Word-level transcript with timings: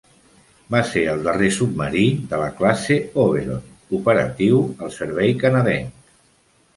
Va 0.75 0.79
ser 0.91 1.01
el 1.09 1.19
darrer 1.25 1.49
submarí 1.57 2.05
de 2.31 2.39
la 2.43 2.47
classe 2.61 2.97
"Oberon" 3.25 3.59
operatiu 3.99 4.63
al 4.87 4.93
servei 4.97 5.35
canadenc. 5.45 6.09